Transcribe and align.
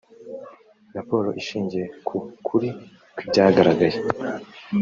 raporo 0.95 1.27
ishingiye 1.41 1.85
ku 2.07 2.17
kuri 2.47 2.69
kw’ibyagaragaye 3.15 3.97